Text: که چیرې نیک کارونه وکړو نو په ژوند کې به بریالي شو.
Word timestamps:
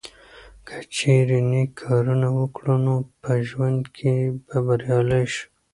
که 0.65 0.77
چیرې 0.95 1.39
نیک 1.49 1.69
کارونه 1.83 2.27
وکړو 2.39 2.75
نو 2.85 2.95
په 3.21 3.31
ژوند 3.47 3.81
کې 3.95 4.13
به 4.45 4.57
بریالي 4.65 5.23
شو. 5.33 5.45